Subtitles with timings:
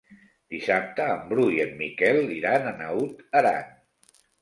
[0.55, 3.73] Dissabte en Bru i en Miquel iran a Naut Aran.